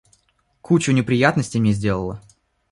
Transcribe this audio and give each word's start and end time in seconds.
Кучу 0.61 0.91
неприятностей 0.93 1.59
мне 1.59 1.73
сделала. 1.73 2.19